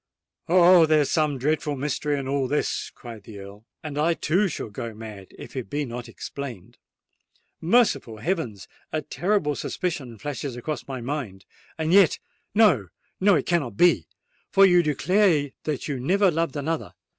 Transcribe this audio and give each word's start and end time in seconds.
"Oh! 0.49 0.87
there 0.87 1.01
is 1.01 1.11
some 1.11 1.37
dreadful 1.37 1.75
mystery 1.75 2.17
in 2.17 2.27
all 2.27 2.47
this!" 2.47 2.89
cried 2.89 3.21
the 3.21 3.37
Earl; 3.37 3.65
"and 3.83 3.99
I 3.99 4.15
too 4.15 4.47
shall 4.47 4.71
go 4.71 4.95
mad 4.95 5.27
if 5.37 5.55
it 5.55 5.69
be 5.69 5.85
not 5.85 6.09
explained! 6.09 6.79
Merciful 7.61 8.17
heavens! 8.17 8.67
a 8.91 9.03
terrible 9.03 9.53
suspicion 9.55 10.17
flashes 10.17 10.55
across 10.55 10.87
my 10.87 11.01
mind. 11.01 11.45
And 11.77 11.93
yet—no—no, 11.93 13.35
it 13.35 13.45
cannot 13.45 13.77
be,—for 13.77 14.65
you 14.65 14.81
declare 14.81 15.51
that 15.65 15.87
you 15.87 15.99
never 15.99 16.31
loved 16.31 16.55
another! 16.55 16.95